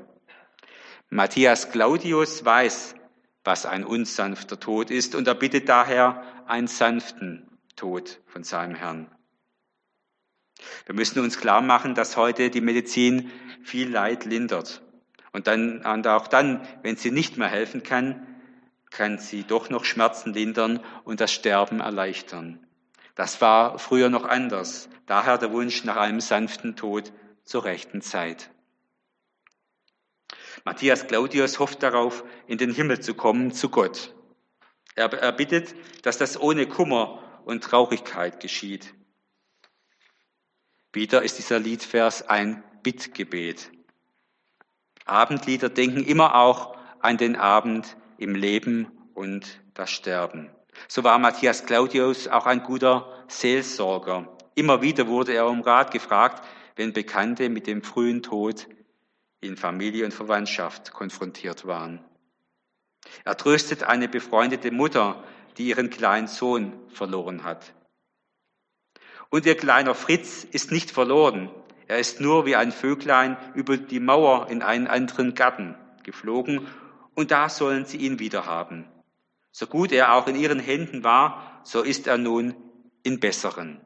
[1.10, 2.94] Matthias Claudius weiß,
[3.44, 9.10] was ein unsanfter Tod ist und er bittet daher einen sanften Tod von seinem Herrn.
[10.86, 13.30] Wir müssen uns klar machen, dass heute die Medizin
[13.62, 14.82] viel Leid lindert.
[15.32, 18.33] Und dann, und auch dann, wenn sie nicht mehr helfen kann,
[18.94, 22.64] kann sie doch noch Schmerzen lindern und das Sterben erleichtern.
[23.16, 24.88] Das war früher noch anders.
[25.06, 27.12] Daher der Wunsch nach einem sanften Tod
[27.44, 28.50] zur rechten Zeit.
[30.64, 34.14] Matthias Claudius hofft darauf, in den Himmel zu kommen, zu Gott.
[34.94, 38.94] Er, er bittet, dass das ohne Kummer und Traurigkeit geschieht.
[40.92, 43.72] Wieder ist dieser Liedvers ein Bittgebet.
[45.04, 50.50] Abendlieder denken immer auch an den Abend im Leben und das Sterben.
[50.88, 54.36] So war Matthias Claudius auch ein guter Seelsorger.
[54.54, 56.44] Immer wieder wurde er um Rat gefragt,
[56.76, 58.66] wenn Bekannte mit dem frühen Tod
[59.40, 62.04] in Familie und Verwandtschaft konfrontiert waren.
[63.24, 65.22] Er tröstet eine befreundete Mutter,
[65.58, 67.74] die ihren kleinen Sohn verloren hat.
[69.30, 71.50] Und ihr kleiner Fritz ist nicht verloren.
[71.86, 76.66] Er ist nur wie ein Vöglein über die Mauer in einen anderen Garten geflogen
[77.14, 78.86] und da sollen sie ihn wieder haben.
[79.50, 82.54] So gut er auch in ihren Händen war, so ist er nun
[83.02, 83.80] in besseren.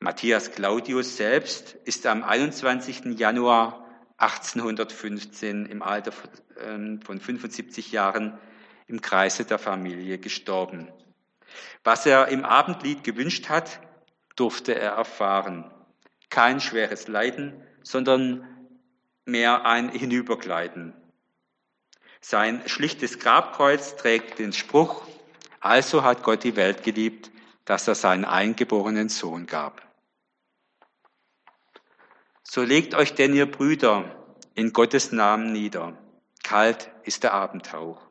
[0.00, 3.18] Matthias Claudius selbst ist am 21.
[3.18, 8.38] Januar 1815 im Alter von 75 ähm, Jahren
[8.86, 10.90] im Kreise der Familie gestorben.
[11.84, 13.80] Was er im Abendlied gewünscht hat,
[14.36, 15.70] durfte er erfahren.
[16.28, 18.46] Kein schweres Leiden, sondern
[19.30, 20.94] mehr ein Hinübergleiten.
[22.20, 25.06] Sein schlichtes Grabkreuz trägt den Spruch,
[25.60, 27.30] also hat Gott die Welt geliebt,
[27.64, 29.82] dass er seinen eingeborenen Sohn gab.
[32.42, 35.96] So legt euch denn ihr Brüder in Gottes Namen nieder.
[36.42, 38.10] Kalt ist der Abendhauch.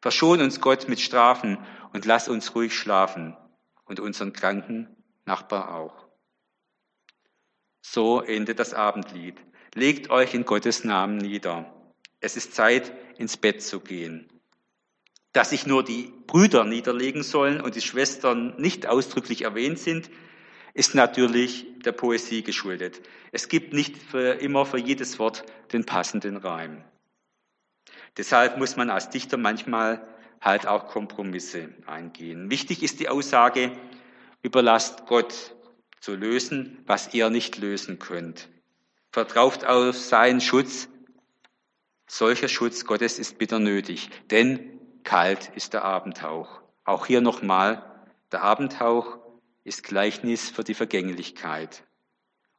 [0.00, 1.58] Verschon uns Gott mit Strafen
[1.92, 3.36] und lass uns ruhig schlafen
[3.84, 4.88] und unseren kranken
[5.24, 6.06] Nachbar auch.
[7.80, 9.40] So endet das Abendlied.
[9.74, 11.72] Legt euch in Gottes Namen nieder.
[12.20, 14.28] Es ist Zeit, ins Bett zu gehen.
[15.32, 20.10] Dass sich nur die Brüder niederlegen sollen und die Schwestern nicht ausdrücklich erwähnt sind,
[20.74, 23.00] ist natürlich der Poesie geschuldet.
[23.30, 26.84] Es gibt nicht für immer für jedes Wort den passenden Reim.
[28.18, 30.06] Deshalb muss man als Dichter manchmal
[30.42, 32.50] halt auch Kompromisse eingehen.
[32.50, 33.72] Wichtig ist die Aussage,
[34.42, 35.54] überlasst Gott
[36.00, 38.48] zu lösen, was ihr nicht lösen könnt.
[39.12, 40.88] Vertraut auf seinen Schutz.
[42.06, 46.62] Solcher Schutz Gottes ist bitter nötig, denn kalt ist der Abendhauch.
[46.84, 47.84] Auch hier nochmal,
[48.32, 49.18] der Abendhauch
[49.64, 51.84] ist Gleichnis für die Vergänglichkeit.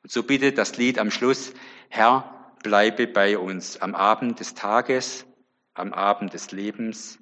[0.03, 1.53] Und so bittet das Lied am Schluss,
[1.89, 5.25] Herr, bleibe bei uns am Abend des Tages,
[5.73, 7.17] am Abend des Lebens,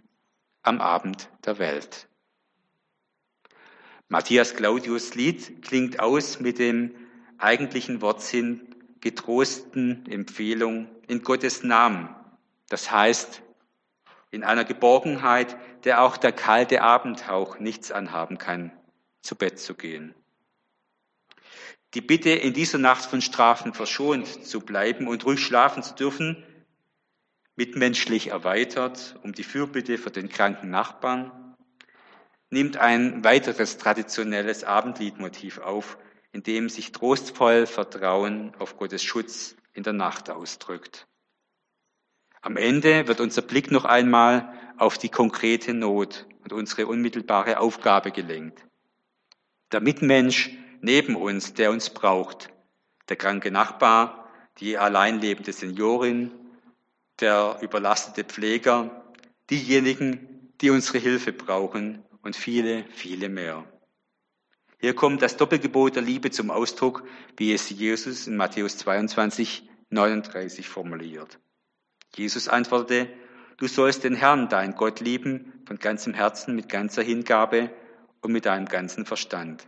[0.61, 2.09] am Abend der Welt.
[4.09, 6.93] Matthias Claudius Lied klingt aus mit dem
[7.37, 8.67] eigentlichen Wortsinn
[9.01, 12.15] getrosten Empfehlung in Gottes Namen.
[12.69, 13.41] Das heißt,
[14.29, 18.71] in einer Geborgenheit, der auch der kalte Abendhauch nichts anhaben kann,
[19.21, 20.15] zu Bett zu gehen.
[21.93, 26.41] Die Bitte, in dieser Nacht von Strafen verschont zu bleiben und ruhig schlafen zu dürfen,
[27.57, 31.55] mitmenschlich erweitert um die Fürbitte für den kranken Nachbarn,
[32.49, 35.97] nimmt ein weiteres traditionelles Abendliedmotiv auf,
[36.31, 41.07] in dem sich trostvoll Vertrauen auf Gottes Schutz in der Nacht ausdrückt.
[42.41, 48.11] Am Ende wird unser Blick noch einmal auf die konkrete Not und unsere unmittelbare Aufgabe
[48.11, 48.65] gelenkt.
[49.71, 50.49] Der Mitmensch
[50.82, 52.49] neben uns, der uns braucht,
[53.09, 54.27] der kranke Nachbar,
[54.57, 56.32] die allein lebende Seniorin,
[57.19, 59.05] der überlastete Pfleger,
[59.49, 63.65] diejenigen, die unsere Hilfe brauchen und viele, viele mehr.
[64.82, 67.03] Hier kommt das Doppelgebot der Liebe zum Ausdruck,
[67.38, 71.39] wie es Jesus in Matthäus 22, 39 formuliert.
[72.15, 73.07] Jesus antwortete,
[73.57, 77.71] du sollst den Herrn, dein Gott, lieben von ganzem Herzen, mit ganzer Hingabe
[78.21, 79.67] und mit deinem ganzen Verstand.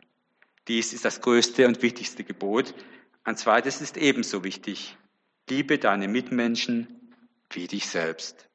[0.67, 2.73] Dies ist das größte und wichtigste Gebot.
[3.23, 4.97] Ein zweites ist ebenso wichtig.
[5.47, 6.87] Liebe deine Mitmenschen
[7.51, 8.49] wie dich selbst.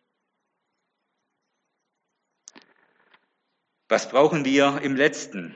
[3.88, 5.54] Was brauchen wir im letzten?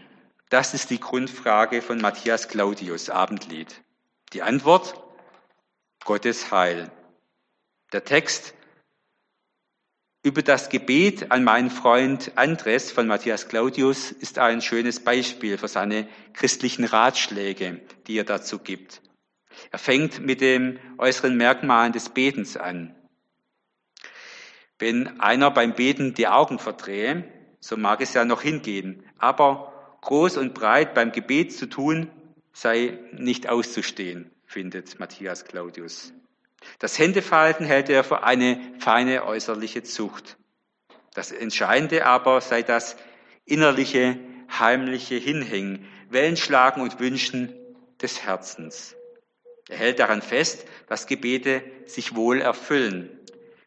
[0.52, 3.82] Das ist die Grundfrage von Matthias Claudius Abendlied.
[4.34, 5.02] Die Antwort?
[6.04, 6.92] Gottes Heil.
[7.94, 8.52] Der Text
[10.22, 15.68] über das Gebet an meinen Freund Andres von Matthias Claudius ist ein schönes Beispiel für
[15.68, 19.00] seine christlichen Ratschläge, die er dazu gibt.
[19.70, 22.94] Er fängt mit den äußeren Merkmalen des Betens an.
[24.78, 27.24] Wenn einer beim Beten die Augen verdrehe,
[27.58, 29.71] so mag es ja noch hingehen, aber
[30.02, 32.10] groß und breit beim Gebet zu tun,
[32.52, 36.12] sei nicht auszustehen, findet Matthias Claudius.
[36.78, 40.36] Das Händefalten hält er für eine feine äußerliche Zucht.
[41.14, 42.96] Das Entscheidende aber sei das
[43.44, 44.18] innerliche,
[44.58, 47.54] heimliche Hinhängen, Wellenschlagen und Wünschen
[48.00, 48.94] des Herzens.
[49.68, 53.08] Er hält daran fest, dass Gebete sich wohl erfüllen,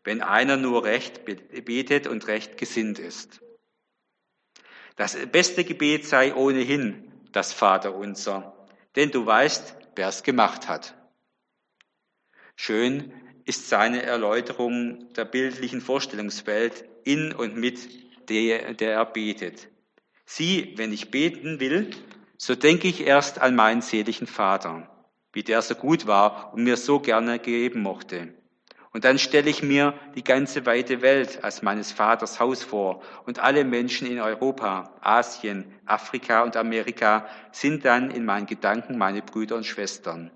[0.04, 3.42] wenn einer nur recht betet und recht gesinnt ist.
[4.96, 8.56] Das beste Gebet sei ohnehin das Vaterunser,
[8.96, 10.96] denn du weißt, wer es gemacht hat.
[12.56, 13.12] Schön
[13.44, 19.68] ist seine Erläuterung der bildlichen Vorstellungswelt in und mit der, der er betet.
[20.26, 21.92] Sieh, wenn ich beten will,
[22.38, 24.90] so denke ich erst an meinen seligen Vater,
[25.34, 28.34] wie der so gut war und mir so gerne geben mochte.
[28.96, 33.40] Und dann stelle ich mir die ganze weite Welt als meines Vaters Haus vor und
[33.40, 39.58] alle Menschen in Europa, Asien, Afrika und Amerika sind dann in meinen Gedanken meine Brüder
[39.58, 40.32] und Schwestern.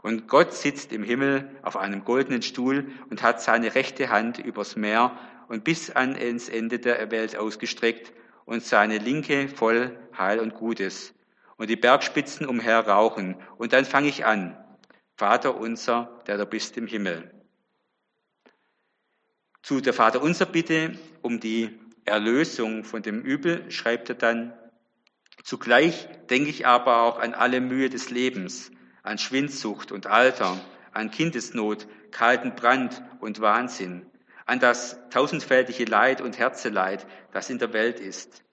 [0.00, 4.76] Und Gott sitzt im Himmel auf einem goldenen Stuhl und hat seine rechte Hand übers
[4.76, 5.12] Meer
[5.48, 8.14] und bis ans Ende der Welt ausgestreckt
[8.46, 11.12] und seine linke voll Heil und Gutes.
[11.58, 13.36] Und die Bergspitzen umher rauchen.
[13.58, 14.56] Und dann fange ich an.
[15.18, 17.43] Vater unser, der du bist im Himmel.
[19.64, 21.70] Zu der Vater unser Bitte um die
[22.04, 24.52] Erlösung von dem Übel schreibt er dann,
[25.42, 28.70] zugleich denke ich aber auch an alle Mühe des Lebens,
[29.02, 30.60] an Schwindsucht und Alter,
[30.92, 34.04] an Kindesnot, kalten Brand und Wahnsinn,
[34.44, 38.44] an das tausendfältige Leid und Herzeleid, das in der Welt ist.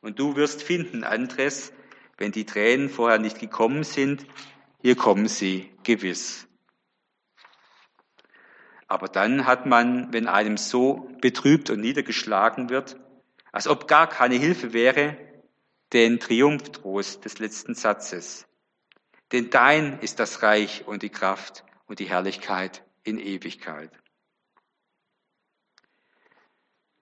[0.00, 1.74] Und du wirst finden, Andres,
[2.16, 4.24] wenn die Tränen vorher nicht gekommen sind,
[4.80, 6.47] hier kommen sie gewiss.
[8.88, 12.96] Aber dann hat man, wenn einem so betrübt und niedergeschlagen wird,
[13.52, 15.16] als ob gar keine Hilfe wäre,
[15.92, 18.46] den Triumphtrost des letzten Satzes.
[19.32, 23.90] Denn dein ist das Reich und die Kraft und die Herrlichkeit in Ewigkeit.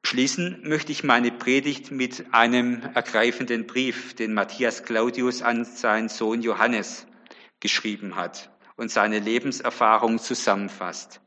[0.04, 6.42] Schließen möchte ich meine Predigt mit einem ergreifenden Brief, den Matthias Claudius an seinen Sohn
[6.42, 7.06] Johannes
[7.58, 11.20] geschrieben hat und seine Lebenserfahrung zusammenfasst.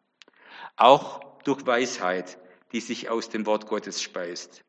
[0.79, 2.37] Auch durch Weisheit,
[2.71, 4.63] die sich aus dem Wort Gottes speist.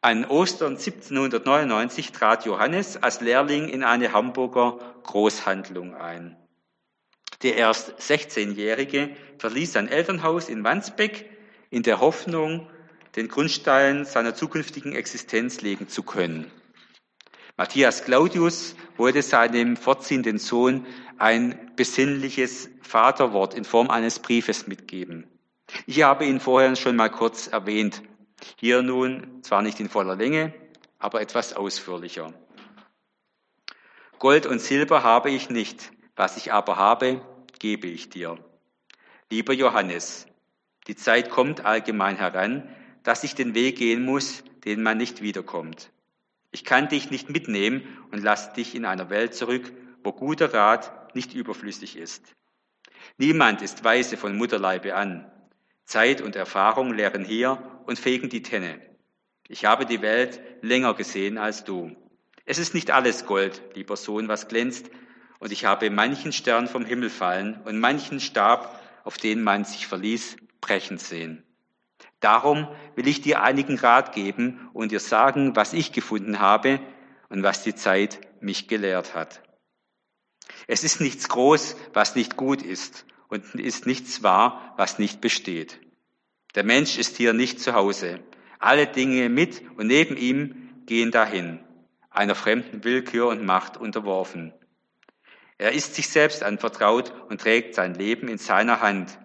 [0.00, 6.36] An Ostern 1799 trat Johannes als Lehrling in eine Hamburger Großhandlung ein.
[7.42, 11.28] Der erst 16-Jährige verließ sein Elternhaus in Wandsbeck
[11.68, 12.70] in der Hoffnung,
[13.16, 16.50] den Grundstein seiner zukünftigen Existenz legen zu können.
[17.58, 20.86] Matthias Claudius wollte seinem fortziehenden Sohn
[21.18, 25.26] ein besinnliches Vaterwort in Form eines Briefes mitgeben.
[25.86, 28.02] Ich habe ihn vorher schon mal kurz erwähnt.
[28.56, 30.54] Hier nun zwar nicht in voller Länge,
[30.98, 32.32] aber etwas ausführlicher.
[34.18, 37.20] Gold und Silber habe ich nicht, was ich aber habe,
[37.58, 38.38] gebe ich dir.
[39.30, 40.26] Lieber Johannes,
[40.86, 42.68] die Zeit kommt allgemein heran,
[43.02, 45.90] dass ich den Weg gehen muss, den man nicht wiederkommt.
[46.50, 51.05] Ich kann dich nicht mitnehmen und lasse dich in einer Welt zurück, wo guter Rat
[51.16, 52.36] nicht überflüssig ist.
[53.18, 55.28] Niemand ist weise von Mutterleibe an.
[55.84, 58.80] Zeit und Erfahrung lehren hier und fegen die Tenne.
[59.48, 61.96] Ich habe die Welt länger gesehen als du.
[62.44, 64.90] Es ist nicht alles Gold, lieber Sohn, was glänzt,
[65.38, 69.86] und ich habe manchen Stern vom Himmel fallen und manchen Stab, auf den man sich
[69.86, 71.44] verließ, brechen sehen.
[72.20, 76.80] Darum will ich dir einigen Rat geben und dir sagen, was ich gefunden habe
[77.28, 79.42] und was die Zeit mich gelehrt hat.
[80.66, 85.80] Es ist nichts groß, was nicht gut ist, und ist nichts wahr, was nicht besteht.
[86.54, 88.20] Der Mensch ist hier nicht zu Hause.
[88.58, 91.60] Alle Dinge mit und neben ihm gehen dahin,
[92.10, 94.54] einer fremden Willkür und Macht unterworfen.
[95.58, 99.18] Er ist sich selbst anvertraut und trägt sein Leben in seiner Hand.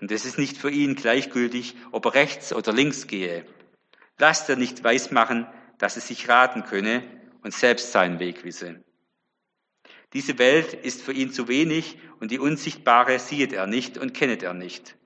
[0.00, 3.46] Und es ist nicht für ihn gleichgültig, ob er rechts oder links gehe.
[4.18, 5.46] Lasst er nicht weismachen,
[5.78, 7.02] dass er sich raten könne
[7.42, 8.82] und selbst seinen Weg wisse.
[10.14, 14.42] Diese Welt ist für ihn zu wenig und die Unsichtbare siehet er nicht und kennet
[14.42, 14.96] er nicht.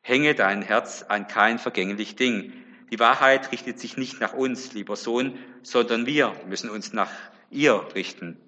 [0.00, 2.52] Hänge dein Herz an kein vergänglich Ding,
[2.90, 7.10] Die Wahrheit richtet sich nicht nach uns, lieber Sohn, sondern wir müssen uns nach
[7.50, 8.38] ihr richten.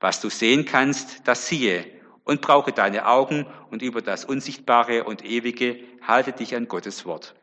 [0.00, 1.86] Was du sehen kannst, das siehe
[2.24, 7.34] und brauche deine Augen und über das Unsichtbare und Ewige halte dich an Gottes Wort.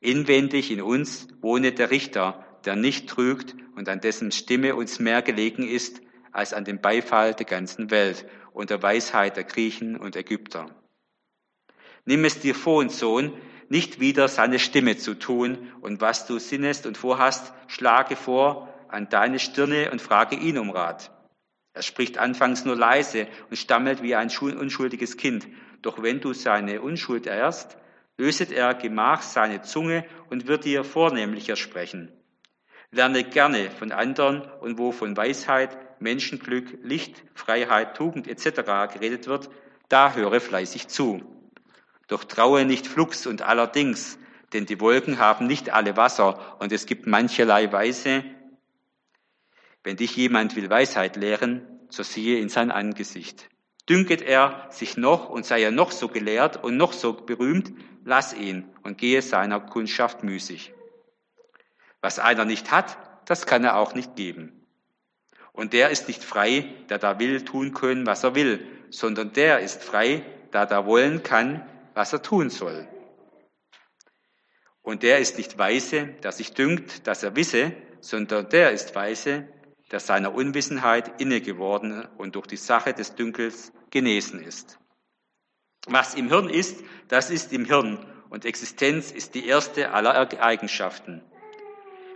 [0.00, 5.22] Inwendig in uns wohne der Richter, der nicht trügt und an dessen Stimme uns mehr
[5.22, 6.02] gelegen ist
[6.32, 10.66] als an dem Beifall der ganzen Welt und der Weisheit der Griechen und Ägypter.
[12.04, 13.32] Nimm es dir vor, Sohn,
[13.70, 19.08] nicht wieder seine Stimme zu tun, und was du sinnest und vorhast, schlage vor an
[19.08, 21.10] deine Stirne und frage ihn um Rat.
[21.72, 25.48] Er spricht anfangs nur leise und stammelt wie ein unschuldiges Kind,
[25.80, 27.78] doch wenn du seine Unschuld ehrst,
[28.18, 32.12] löset er gemach seine Zunge und wird dir vornehmlicher sprechen.
[32.92, 38.92] Lerne gerne von anderen und wo von Weisheit, Menschenglück, Licht, Freiheit, Tugend etc.
[38.92, 39.48] geredet wird,
[39.88, 41.22] da höre fleißig zu.
[42.08, 44.18] Doch traue nicht flugs und allerdings,
[44.52, 48.24] denn die Wolken haben nicht alle Wasser und es gibt mancherlei Weise.
[49.84, 53.48] Wenn dich jemand will Weisheit lehren, so siehe in sein Angesicht.
[53.88, 57.72] Dünket er sich noch und sei er noch so gelehrt und noch so berühmt,
[58.04, 60.72] lass ihn und gehe seiner Kundschaft müßig.
[62.00, 62.96] Was einer nicht hat,
[63.26, 64.66] das kann er auch nicht geben.
[65.52, 69.60] Und der ist nicht frei, der da will tun können, was er will, sondern der
[69.60, 72.88] ist frei, da da wollen kann, was er tun soll.
[74.82, 79.46] Und der ist nicht weise, der sich dünkt, dass er wisse, sondern der ist weise,
[79.90, 84.78] der seiner Unwissenheit inne geworden und durch die Sache des Dünkels genesen ist.
[85.86, 91.22] Was im Hirn ist, das ist im Hirn und Existenz ist die erste aller Eigenschaften.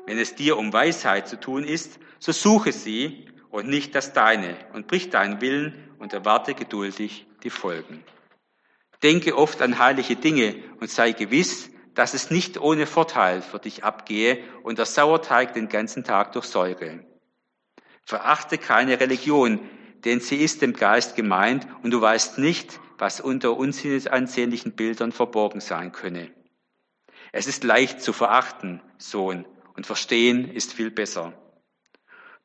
[0.06, 4.56] Wenn es dir um Weisheit zu tun ist, so suche sie und nicht das deine
[4.72, 8.04] und brich deinen Willen und erwarte geduldig die Folgen.
[9.02, 13.84] Denke oft an heilige Dinge und sei gewiss, dass es nicht ohne Vorteil für dich
[13.84, 17.04] abgehe und der Sauerteig den ganzen Tag durchsäure.
[18.02, 19.60] Verachte keine Religion,
[20.04, 25.60] denn sie ist dem Geist gemeint und du weißt nicht, was unter unsinnesansehnlichen Bildern verborgen
[25.60, 26.30] sein könne.
[27.32, 29.44] Es ist leicht zu verachten, Sohn,
[29.74, 31.32] und verstehen ist viel besser.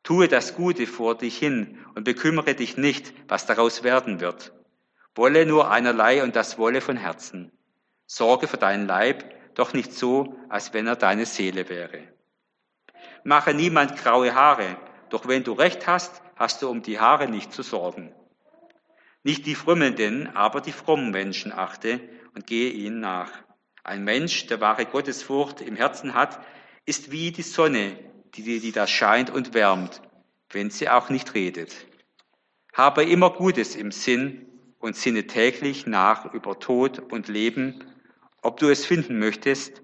[0.02, 4.52] Tue das Gute vor dich hin und bekümmere dich nicht, was daraus werden wird.
[5.14, 7.52] Wolle nur einerlei und das wolle von Herzen.
[8.06, 9.24] Sorge für deinen Leib,
[9.54, 12.08] doch nicht so, als wenn er deine Seele wäre.
[13.24, 14.76] Mache niemand graue Haare,
[15.10, 18.14] doch wenn du recht hast, hast du um die Haare nicht zu sorgen.
[19.22, 22.00] Nicht die Frömmelnden, aber die frommen Menschen achte
[22.34, 23.30] und gehe ihnen nach.
[23.84, 26.40] Ein Mensch, der wahre Gottesfurcht im Herzen hat,
[26.86, 27.98] ist wie die Sonne,
[28.34, 30.02] die, die da scheint und wärmt,
[30.50, 31.86] wenn sie auch nicht redet.
[32.72, 34.46] Habe immer Gutes im Sinn
[34.78, 37.84] und sinne täglich nach über Tod und Leben.
[38.42, 39.82] Ob du es finden möchtest,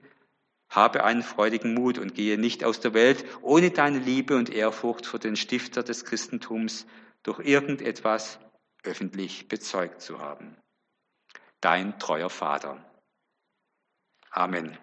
[0.68, 5.06] habe einen freudigen Mut und gehe nicht aus der Welt, ohne deine Liebe und Ehrfurcht
[5.06, 6.86] für den Stifter des Christentums
[7.22, 8.38] durch irgendetwas
[8.82, 10.56] öffentlich bezeugt zu haben.
[11.60, 12.84] Dein treuer Vater.
[14.30, 14.78] Amen.